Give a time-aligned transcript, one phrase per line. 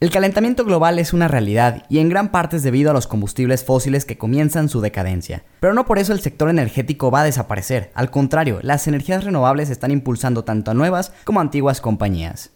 [0.00, 3.64] El calentamiento global es una realidad y en gran parte es debido a los combustibles
[3.64, 5.42] fósiles que comienzan su decadencia.
[5.58, 9.70] Pero no por eso el sector energético va a desaparecer, al contrario, las energías renovables
[9.70, 12.52] están impulsando tanto a nuevas como a antiguas compañías.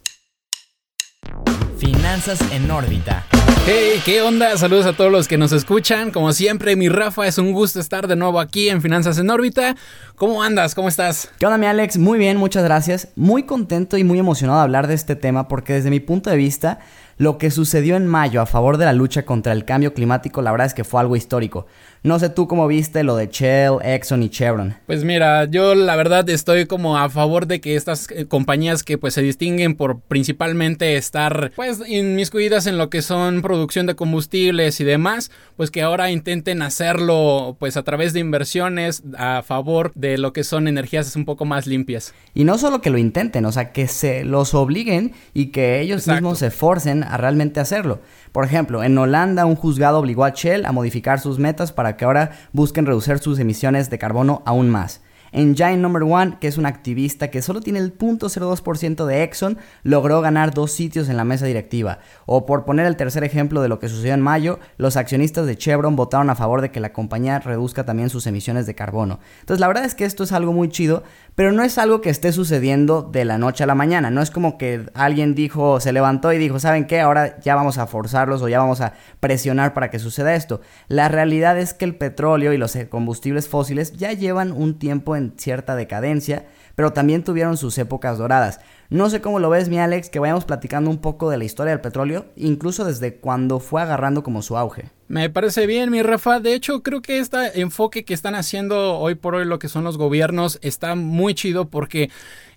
[1.77, 3.25] Finanzas en órbita.
[3.65, 4.57] Hey, ¿qué onda?
[4.57, 6.11] Saludos a todos los que nos escuchan.
[6.11, 9.75] Como siempre, mi Rafa, es un gusto estar de nuevo aquí en Finanzas en órbita.
[10.15, 10.75] ¿Cómo andas?
[10.75, 11.29] ¿Cómo estás?
[11.39, 11.97] ¿Qué onda, mi Alex?
[11.97, 13.07] Muy bien, muchas gracias.
[13.15, 16.35] Muy contento y muy emocionado de hablar de este tema porque desde mi punto de
[16.35, 16.79] vista
[17.17, 20.51] lo que sucedió en mayo a favor de la lucha contra el cambio climático, la
[20.51, 21.67] verdad es que fue algo histórico.
[22.01, 24.75] No sé tú cómo viste lo de Shell, Exxon y Chevron.
[24.87, 28.97] Pues mira, yo la verdad estoy como a favor de que estas eh, compañías que
[28.97, 34.79] pues se distinguen por principalmente estar pues inmiscuidas en lo que son producción de combustibles
[34.79, 40.17] y demás, pues que ahora intenten hacerlo pues a través de inversiones a favor de
[40.17, 42.15] lo que son energías un poco más limpias.
[42.33, 46.07] Y no solo que lo intenten, o sea, que se los obliguen y que ellos
[46.07, 47.99] mismos se forcen a realmente hacerlo.
[48.31, 52.05] Por ejemplo, en Holanda un juzgado obligó a Shell a modificar sus metas para que
[52.05, 55.01] ahora busquen reducir sus emisiones de carbono aún más.
[55.33, 59.57] En Giant Number One, que es un activista que solo tiene el 0.02% de Exxon,
[59.81, 61.97] logró ganar dos sitios en la mesa directiva.
[62.27, 65.57] O por poner el tercer ejemplo de lo que sucedió en mayo, los accionistas de
[65.57, 69.19] Chevron votaron a favor de que la compañía reduzca también sus emisiones de carbono.
[69.39, 71.01] Entonces la verdad es que esto es algo muy chido,
[71.33, 74.11] pero no es algo que esté sucediendo de la noche a la mañana.
[74.11, 77.01] No es como que alguien dijo, se levantó y dijo, ¿saben qué?
[77.01, 80.61] Ahora ya vamos a forzarlos o ya vamos a presionar para que suceda esto.
[80.87, 85.22] La realidad es que el petróleo y los combustibles fósiles ya llevan un tiempo en
[85.37, 88.59] cierta decadencia, pero también tuvieron sus épocas doradas.
[88.89, 91.71] No sé cómo lo ves, mi Alex, que vayamos platicando un poco de la historia
[91.71, 94.91] del petróleo, incluso desde cuando fue agarrando como su auge.
[95.07, 96.39] Me parece bien, mi Rafa.
[96.39, 99.83] De hecho, creo que este enfoque que están haciendo hoy por hoy lo que son
[99.83, 102.09] los gobiernos está muy chido porque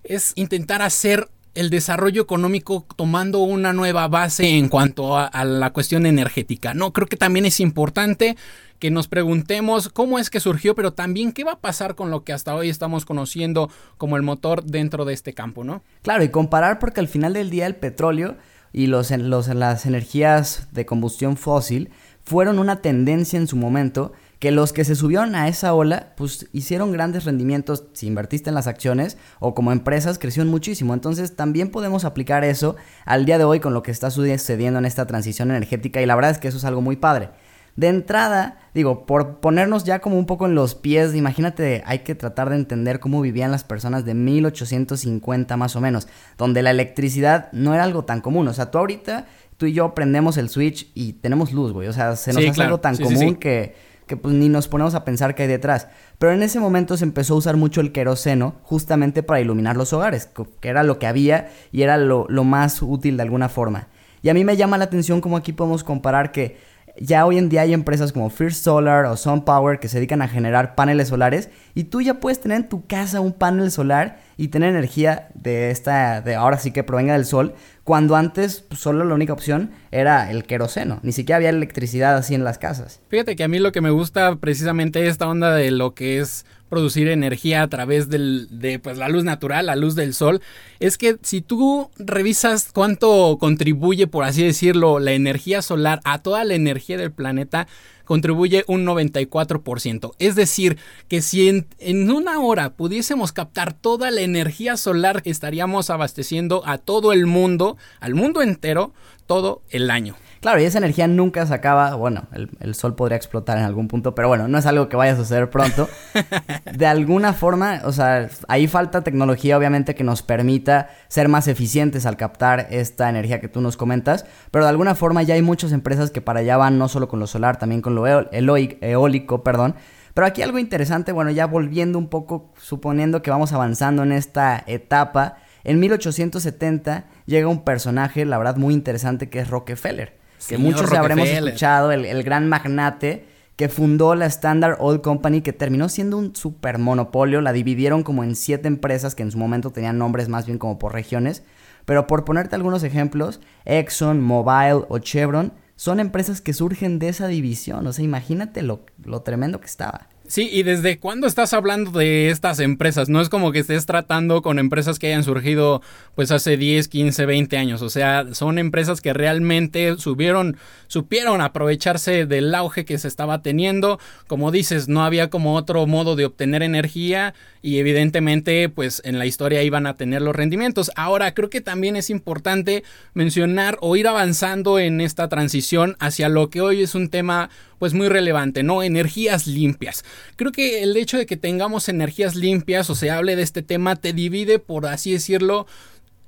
[0.05, 5.73] es intentar hacer el desarrollo económico tomando una nueva base en cuanto a, a, la
[5.73, 6.75] cuestión energética.
[6.75, 8.37] No, creo que también es importante
[8.79, 12.25] que nos preguntemos cómo es que surgió, pero también qué va a pasar con lo
[12.25, 15.83] que hasta hoy estamos conociendo como el motor dentro de este campo, ¿no?
[16.03, 18.37] Claro, y comparar porque al final del día el petróleo
[18.73, 21.91] y los, los, las energías de combustión fósil
[22.25, 26.47] fueron una tendencia en su momento que los que se subieron a esa ola, pues
[26.53, 30.93] hicieron grandes rendimientos si invertiste en las acciones o como empresas crecieron muchísimo.
[30.93, 32.77] Entonces también podemos aplicar eso
[33.07, 36.15] al día de hoy con lo que está sucediendo en esta transición energética y la
[36.15, 37.31] verdad es que eso es algo muy padre.
[37.77, 42.15] De entrada, digo, por ponernos ya como un poco en los pies, imagínate, hay que
[42.15, 47.51] tratar de entender cómo vivían las personas de 1850 más o menos, donde la electricidad
[47.53, 48.49] no era algo tan común.
[48.49, 49.27] O sea, tú ahorita,
[49.57, 51.89] tú y yo prendemos el switch y tenemos luz, güey.
[51.89, 52.69] O sea, se nos Sí, hace claro.
[52.69, 53.35] algo tan Sí, común sí.
[53.37, 53.75] que,
[54.07, 55.89] que pues ni nos ponemos a pensar qué hay detrás.
[56.19, 59.93] Pero en ese momento se empezó a usar mucho el queroseno justamente para iluminar los
[59.93, 63.89] hogares, que era lo que había y era lo, lo más útil de alguna forma.
[64.23, 66.57] Y a mí me llama la atención cómo aquí podemos comparar que
[67.01, 70.29] ya hoy en día hay empresas como First Solar o SunPower que se dedican a
[70.29, 74.49] generar paneles solares y tú ya puedes tener en tu casa un panel solar y
[74.49, 77.55] tener energía de esta, de ahora sí que provenga del sol,
[77.85, 82.35] cuando antes pues, solo la única opción era el queroseno, ni siquiera había electricidad así
[82.35, 83.01] en las casas.
[83.09, 86.45] Fíjate que a mí lo que me gusta precisamente esta onda de lo que es
[86.69, 90.41] producir energía a través de pues, la luz natural, la luz del sol,
[90.81, 96.45] es que si tú revisas cuánto contribuye, por así decirlo, la energía solar a toda
[96.45, 97.67] la energía del planeta,
[98.05, 100.15] contribuye un 94%.
[100.19, 100.79] Es decir,
[101.09, 106.79] que si en, en, una hora pudiésemos captar toda la energía solar, estaríamos abasteciendo a
[106.79, 108.95] todo el mundo, al mundo entero,
[109.27, 110.15] todo el año.
[110.47, 111.97] Claro, y esa energía nunca se acaba.
[111.97, 114.95] Bueno, el, el, sol podría explotar en algún punto, pero bueno, no es algo que
[114.95, 115.89] vaya a suceder pronto.
[116.73, 122.07] De alguna forma, o sea, ahí falta tecnología, obviamente, que nos permita ser más eficientes
[122.07, 124.25] al captar esta energía que tú nos comentas.
[124.53, 127.19] Pero de alguna forma ya hay muchas empresas que para allá van, no solo con
[127.19, 129.75] lo solar, también con lo eólico, eólico, perdón.
[130.15, 134.63] Pero aquí algo interesante, bueno, ya volviendo un poco, suponiendo que vamos avanzando en esta
[134.69, 140.75] etapa, en 1870 llega un personaje, la verdad, muy interesante que es Rockefeller que Señor
[140.75, 145.89] muchos habremos escuchado, el, el, gran magnate que fundó la Standard Oil Company, que terminó
[145.89, 149.99] siendo un super monopolio, la dividieron como en siete empresas que en su momento tenían
[149.99, 151.43] nombres más bien como por regiones,
[151.87, 157.29] pero por ponerte algunos ejemplos, Exxon, Mobile o Chevron son empresas que surgen de esa
[157.29, 160.09] división, o sea, imagínate lo, lo tremendo que estaba.
[160.29, 163.09] Sí, y desde cuándo estás hablando de estas empresas?
[163.09, 165.83] No es como que estés tratando con empresas que hayan surgido
[166.15, 167.83] pues hace 10, 15, 20 años.
[167.83, 170.57] O sea, son empresas que realmente subieron,
[170.89, 174.01] supieron aprovecharse del auge que se estaba teniendo.
[174.27, 179.27] Como dices, no había como otro modo de obtener energía y evidentemente pues en la
[179.27, 180.91] historia iban a tener los rendimientos.
[180.97, 182.83] Ahora, creo que también es importante
[183.15, 187.95] mencionar o ir avanzando en esta transición hacia lo que hoy es un tema pues
[187.95, 188.83] muy relevante, ¿no?
[188.83, 190.05] Energías limpias.
[190.37, 193.97] Creo que el hecho de que tengamos energías limpias o se hable de este tema
[193.97, 195.67] te divide, por así decirlo,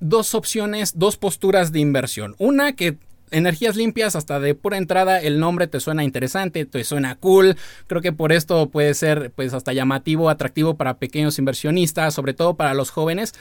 [0.00, 2.34] dos opciones, dos posturas de inversión.
[2.38, 2.96] Una que
[3.30, 7.56] energías limpias, hasta de pura entrada, el nombre te suena interesante, te suena cool.
[7.86, 12.54] Creo que por esto puede ser, pues, hasta llamativo, atractivo para pequeños inversionistas, sobre todo
[12.54, 13.34] para los jóvenes.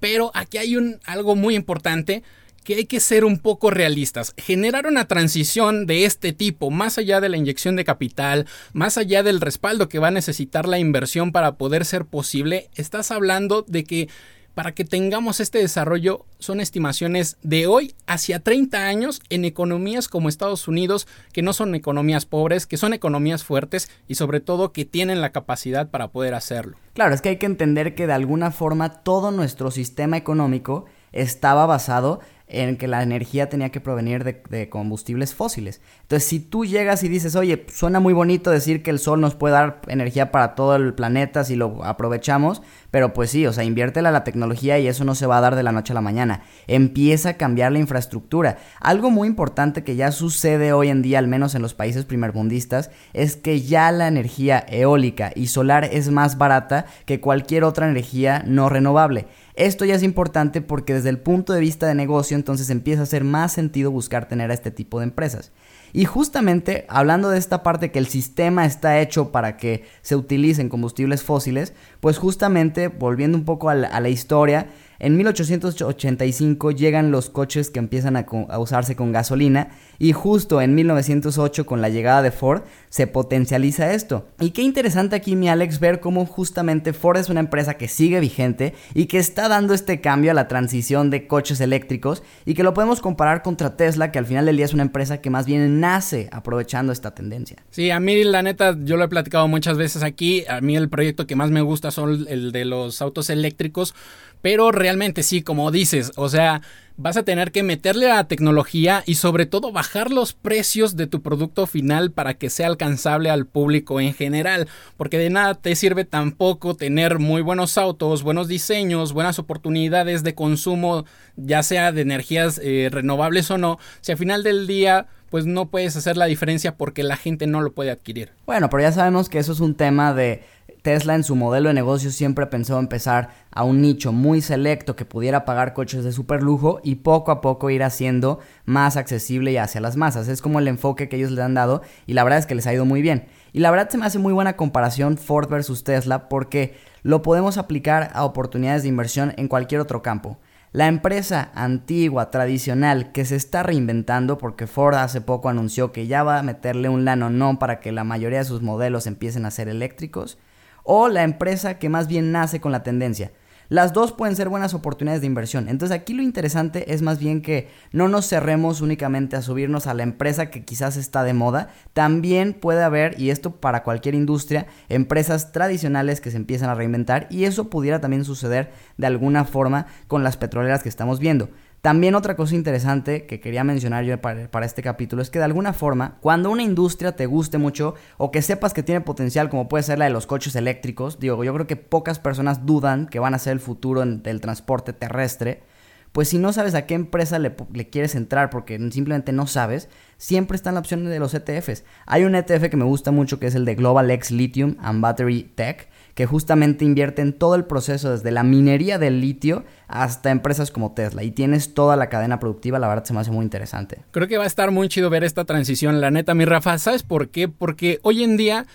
[0.00, 2.22] Pero aquí hay un algo muy importante
[2.64, 4.34] que hay que ser un poco realistas.
[4.36, 9.22] Generar una transición de este tipo, más allá de la inyección de capital, más allá
[9.22, 13.84] del respaldo que va a necesitar la inversión para poder ser posible, estás hablando de
[13.84, 14.08] que
[14.54, 20.28] para que tengamos este desarrollo son estimaciones de hoy hacia 30 años en economías como
[20.28, 24.84] Estados Unidos, que no son economías pobres, que son economías fuertes y sobre todo que
[24.84, 26.76] tienen la capacidad para poder hacerlo.
[26.94, 31.66] Claro, es que hay que entender que de alguna forma todo nuestro sistema económico estaba
[31.66, 32.20] basado
[32.52, 35.80] en que la energía tenía que provenir de, combustibles fósiles.
[36.02, 39.34] Entonces, si tú llegas y dices, oye, suena muy bonito decir que el sol nos
[39.34, 43.64] puede dar energía para todo el planeta si lo aprovechamos, pero pues sí, o sea,
[43.64, 46.02] inviértela la tecnología y eso no se va a dar de la noche a la
[46.02, 46.42] mañana.
[46.66, 48.58] Empieza a cambiar la infraestructura.
[48.80, 52.90] Algo muy importante que ya sucede hoy en día, al menos en los países primermundistas,
[53.14, 58.44] es que ya la energía eólica y solar es más barata que cualquier otra energía
[58.46, 59.26] no renovable.
[59.54, 63.04] Esto ya es importante porque desde el punto de vista de negocio entonces empieza a
[63.04, 65.50] hacer más sentido buscar tener a este tipo de empresas.
[65.92, 70.68] Y justamente hablando de esta parte que el sistema está hecho para que se utilicen
[70.68, 74.68] combustibles fósiles, pues justamente volviendo un poco a la, historia,
[74.98, 78.26] en 1885 llegan los coches que empiezan a,
[78.58, 84.28] usarse con gasolina y justo en 1908 con la llegada de Ford se potencializa esto.
[84.40, 88.20] Y qué interesante aquí mi Alex ver cómo justamente Ford es una empresa que sigue
[88.20, 92.62] vigente y que está dando este cambio a la transición de coches eléctricos y que
[92.62, 95.46] lo podemos comparar contra Tesla que al final del día es una empresa que más
[95.46, 97.56] bien nace aprovechando esta tendencia.
[97.70, 100.88] Sí, a mí la neta yo lo he platicado muchas veces aquí, a mí el
[100.88, 103.94] proyecto que más me gusta son el de los autos eléctricos
[104.42, 106.60] pero realmente sí, como dices, o sea,
[106.96, 111.06] vas a tener que meterle a la tecnología y sobre todo bajar los precios de
[111.06, 115.74] tu producto final para que sea alcanzable al público en general, porque de nada te
[115.74, 121.04] sirve tampoco tener muy buenos autos, buenos diseños, buenas oportunidades de consumo,
[121.36, 125.70] ya sea de energías eh, renovables o no, si al final del día pues no
[125.70, 128.32] puedes hacer la diferencia porque la gente no lo puede adquirir.
[128.44, 130.42] Bueno, pero ya sabemos que eso es un tema de
[130.82, 135.04] Tesla en su modelo de negocio siempre pensó empezar a un nicho muy selecto que
[135.04, 139.58] pudiera pagar coches de super lujo y poco a poco ir haciendo más accesible y
[139.58, 140.26] hacia las masas.
[140.26, 142.66] Es como el enfoque que ellos le han dado y la verdad es que les
[142.66, 143.26] ha ido muy bien.
[143.52, 147.58] Y la verdad se me hace muy buena comparación Ford versus Tesla porque lo podemos
[147.58, 150.38] aplicar a oportunidades de inversión en cualquier otro campo.
[150.72, 156.22] La empresa antigua, tradicional, que se está reinventando porque Ford hace poco anunció que ya
[156.22, 159.50] va a meterle un lano no para que la mayoría de sus modelos empiecen a
[159.50, 160.38] ser eléctricos,
[160.82, 163.32] o la empresa que más bien nace con la tendencia.
[163.72, 165.66] Las dos pueden ser buenas oportunidades de inversión.
[165.70, 169.94] Entonces aquí lo interesante es más bien que no nos cerremos únicamente a subirnos a
[169.94, 171.70] la empresa que quizás está de moda.
[171.94, 177.28] También puede haber, y esto para cualquier industria, empresas tradicionales que se empiezan a reinventar
[177.30, 181.48] y eso pudiera también suceder de alguna forma con las petroleras que estamos viendo.
[181.82, 185.72] También otra cosa interesante que quería mencionar yo para, este capítulo es que de alguna
[185.72, 189.82] forma, cuando una industria te guste mucho o que sepas que tiene potencial como puede
[189.82, 193.34] ser la de los coches eléctricos, digo, yo creo que pocas personas dudan que van
[193.34, 195.64] a ser el futuro del transporte terrestre,
[196.12, 197.52] pues si no sabes a qué empresa le,
[197.90, 201.82] quieres entrar porque simplemente no sabes, siempre está en la opción de los ETFs.
[202.06, 205.00] Hay un ETF que me gusta mucho que es el de Global X Lithium and
[205.00, 210.30] Battery Tech, que justamente invierte en todo el proceso, desde la minería del litio hasta
[210.30, 211.22] empresas como Tesla.
[211.22, 214.02] Y tienes toda la cadena productiva, la verdad se me hace muy interesante.
[214.10, 216.78] Creo que va a estar muy chido ver esta transición, la neta, mi Rafa.
[216.78, 217.48] ¿Sabes por qué?
[217.48, 218.66] Porque hoy en día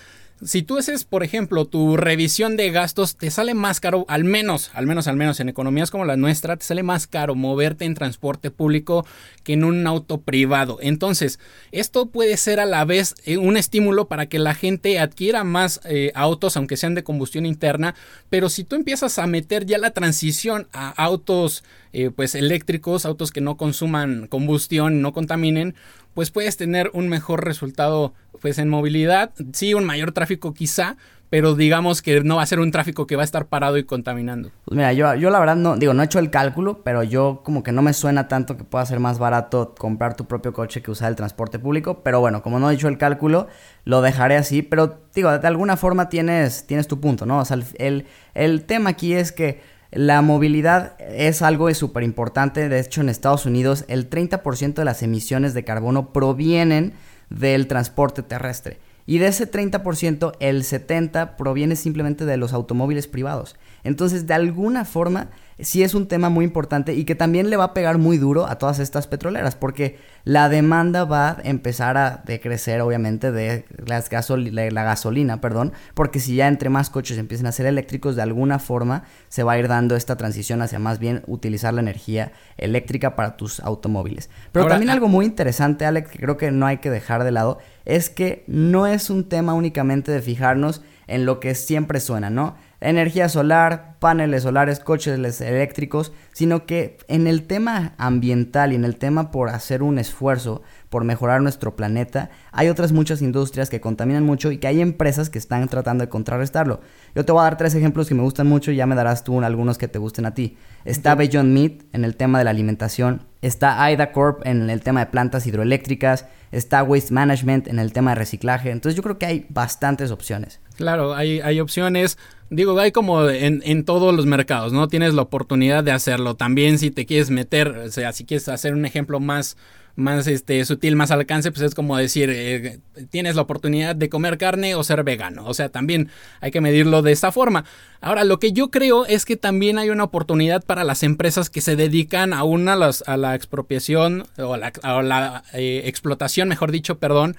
[0.43, 4.69] si tú haces, por ejemplo, tu revisión de gastos, te sale más caro, al menos,
[4.73, 7.95] al menos, al menos en economías como la nuestra, te sale más caro moverte en
[7.95, 9.05] transporte público
[9.43, 10.77] que en un auto privado.
[10.81, 11.39] Entonces,
[11.71, 15.81] esto puede ser a la vez eh, un estímulo para que la gente adquiera más
[15.85, 17.95] eh, autos, aunque sean de combustión interna,
[18.29, 21.63] pero si tú empiezas a meter ya la transición a autos
[21.93, 25.73] eh, pues eléctricos, autos que no consuman combustión, no contaminen,
[26.17, 30.97] pues puedes tener un mejor resultado pues en movilidad, sí, un mayor tráfico quizá,
[31.29, 33.83] pero digamos que no va a ser un tráfico que va a estar parado y
[33.83, 34.49] contaminando.
[34.65, 37.43] Pues mira, yo, yo la verdad no, digo, no he hecho el cálculo, pero yo
[37.45, 40.81] como que no me suena tanto que pueda ser más barato comprar tu propio coche
[40.81, 43.47] que usar el transporte público, pero bueno, como no he hecho el cálculo,
[43.85, 47.41] lo dejaré así, pero digo, de alguna forma tienes, tienes tu punto, ¿no?
[47.41, 52.79] O sea, el, el tema aquí es que la movilidad es algo súper importante, de
[52.79, 56.93] hecho en Estados Unidos el 30% de las emisiones de carbono provienen
[57.29, 58.79] del transporte terrestre.
[59.05, 63.55] Y de ese 30%, el 70% proviene simplemente de los automóviles privados.
[63.83, 65.29] Entonces, de alguna forma,
[65.59, 68.47] sí es un tema muy importante y que también le va a pegar muy duro
[68.47, 74.09] a todas estas petroleras, porque la demanda va a empezar a decrecer, obviamente, de las
[74.11, 78.59] la gasolina, perdón, porque si ya entre más coches empiezan a ser eléctricos, de alguna
[78.59, 83.15] forma se va a ir dando esta transición hacia más bien utilizar la energía eléctrica
[83.15, 84.29] para tus automóviles.
[84.51, 87.31] Pero también ah, algo muy interesante, Alex, que creo que no hay que dejar de
[87.31, 92.29] lado, es que no es un tema únicamente de fijarnos en lo que siempre suena,
[92.29, 92.55] ¿no?
[92.79, 98.97] Energía solar, paneles solares, coches eléctricos, sino que en el tema ambiental y en el
[98.97, 104.23] tema por hacer un esfuerzo por mejorar nuestro planeta, hay otras muchas industrias que contaminan
[104.23, 106.81] mucho y que hay empresas que están tratando de contrarrestarlo.
[107.15, 109.23] Yo te voy a dar tres ejemplos que me gustan mucho y ya me darás
[109.23, 110.57] tú algunos que te gusten a ti.
[110.85, 115.01] Está Beyond Meat en el tema de la alimentación, está AIDA Corp en el tema
[115.01, 118.71] de plantas hidroeléctricas, está Waste Management en el tema de reciclaje.
[118.71, 120.59] Entonces yo creo que hay bastantes opciones.
[120.75, 122.17] Claro, hay, hay opciones.
[122.49, 124.87] Digo, hay como en, en, todos los mercados, ¿no?
[124.87, 126.35] Tienes la oportunidad de hacerlo.
[126.35, 129.57] También si te quieres meter, o sea, si quieres hacer un ejemplo más
[129.97, 134.37] más este, sutil, más alcance, pues es como decir, eh, tienes la oportunidad de comer
[134.37, 135.43] carne o ser vegano.
[135.45, 137.65] O sea, también hay que medirlo de esta forma.
[137.99, 141.61] Ahora, lo que yo creo es que también hay una oportunidad para las empresas que
[141.61, 142.77] se dedican aún a,
[143.07, 147.35] a la expropiación o a la, eh, explotación, mejor dicho, perdón,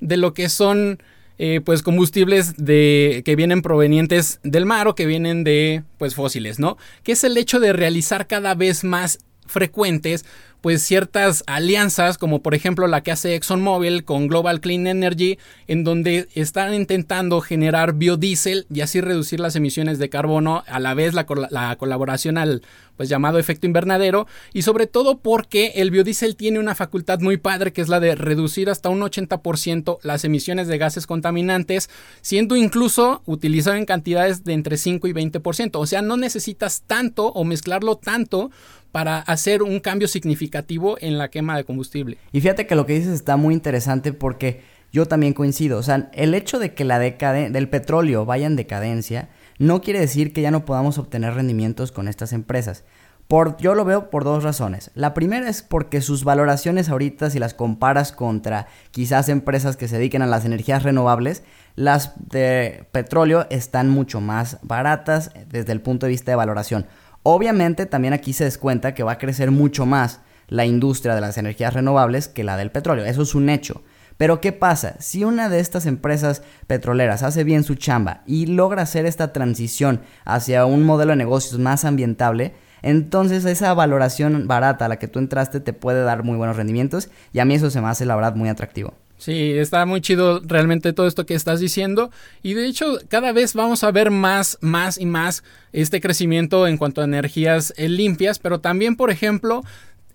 [0.00, 1.02] de lo que son...
[1.38, 6.58] Eh, pues combustibles de que vienen provenientes del mar o que vienen de pues fósiles,
[6.58, 6.76] ¿no?
[7.02, 10.24] Que es el hecho de realizar cada vez más frecuentes
[10.62, 15.84] pues ciertas alianzas, como por ejemplo la que hace ExxonMobil con Global Clean Energy, en
[15.84, 21.14] donde están intentando generar biodiesel y así reducir las emisiones de carbono, a la vez
[21.14, 22.62] la, la colaboración al
[22.96, 27.72] pues llamado efecto invernadero, y sobre todo porque el biodiesel tiene una facultad muy padre
[27.72, 31.90] que es la de reducir hasta un 80% las emisiones de gases contaminantes,
[32.20, 35.70] siendo incluso utilizado en cantidades de entre 5 y 20%.
[35.74, 38.50] O sea, no necesitas tanto o mezclarlo tanto
[38.92, 42.18] para hacer un cambio significativo en la quema de combustible.
[42.30, 44.60] Y fíjate que lo que dices está muy interesante porque
[44.92, 45.78] yo también coincido.
[45.78, 50.32] O sea, el hecho de que la del petróleo vaya en decadencia no quiere decir
[50.32, 52.84] que ya no podamos obtener rendimientos con estas empresas.
[53.28, 54.90] Por, yo lo veo por dos razones.
[54.94, 59.96] La primera es porque sus valoraciones ahorita, si las comparas contra quizás empresas que se
[59.96, 61.42] dediquen a las energías renovables,
[61.74, 66.86] las de petróleo están mucho más baratas desde el punto de vista de valoración.
[67.22, 71.38] Obviamente también aquí se descuenta que va a crecer mucho más la industria de las
[71.38, 73.04] energías renovables que la del petróleo.
[73.04, 73.82] Eso es un hecho.
[74.16, 74.96] Pero ¿qué pasa?
[74.98, 80.00] Si una de estas empresas petroleras hace bien su chamba y logra hacer esta transición
[80.24, 82.52] hacia un modelo de negocios más ambientable,
[82.82, 87.10] entonces esa valoración barata a la que tú entraste te puede dar muy buenos rendimientos
[87.32, 88.94] y a mí eso se me hace la verdad muy atractivo.
[89.22, 92.10] Sí, está muy chido realmente todo esto que estás diciendo.
[92.42, 96.76] Y de hecho cada vez vamos a ver más, más y más este crecimiento en
[96.76, 99.62] cuanto a energías eh, limpias, pero también por ejemplo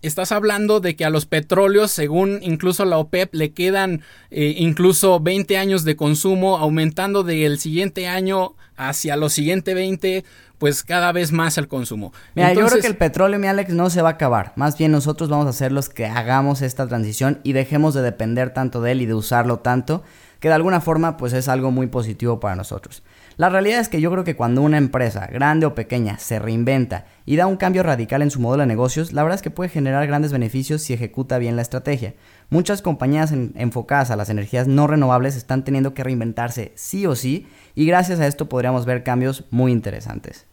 [0.01, 4.01] estás hablando de que a los petróleos, según incluso la OPEP, le quedan
[4.32, 10.24] eh, incluso 20 años de consumo, aumentando del siguiente año hacia los siguientes 20,
[10.58, 12.13] pues cada vez más el consumo.
[12.36, 14.54] Mira, yo creo que el petróleo, mi Alex, no se va a acabar.
[14.56, 18.54] Más bien nosotros vamos a ser los que hagamos esta transición y dejemos de depender
[18.54, 20.04] tanto de él y de usarlo tanto,
[20.39, 23.04] que de alguna forma pues es algo muy positivo para nosotros.
[23.38, 27.06] La realidad es que yo creo que cuando una empresa, grande o pequeña, se reinventa
[27.27, 29.69] y da un cambio radical en su modelo de negocios, la verdad es que puede
[29.69, 32.15] generar grandes beneficios si ejecuta bien la estrategia.
[32.50, 37.46] Muchas compañías enfocadas a las energías no renovables están teniendo que reinventarse sí o sí
[37.75, 40.46] y gracias a esto podríamos ver cambios muy interesantes.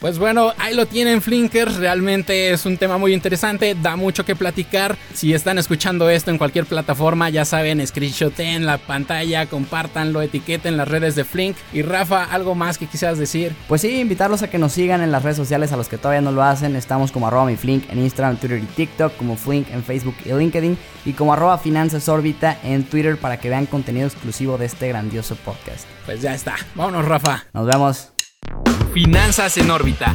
[0.00, 4.36] Pues bueno, ahí lo tienen Flinkers, realmente es un tema muy interesante, da mucho que
[4.36, 4.96] platicar.
[5.14, 10.88] Si están escuchando esto en cualquier plataforma, ya saben, screenshoten la pantalla, compartanlo, etiqueten las
[10.88, 11.56] redes de Flink.
[11.72, 13.54] Y Rafa, ¿algo más que quisieras decir?
[13.68, 16.20] Pues sí, invitarlos a que nos sigan en las redes sociales a los que todavía
[16.20, 16.76] no lo hacen.
[16.76, 20.32] Estamos como arroba mi Flink en Instagram, Twitter y TikTok, como Flink en Facebook y
[20.32, 24.86] LinkedIn, y como arroba Finanzas Órbita en Twitter para que vean contenido exclusivo de este
[24.86, 25.84] grandioso podcast.
[26.04, 27.46] Pues ya está, vámonos Rafa.
[27.52, 28.12] Nos vemos.
[28.94, 30.14] Finanzas en órbita